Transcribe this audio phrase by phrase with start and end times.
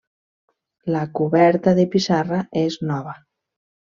[0.95, 3.15] La coberta de pissarra és nova.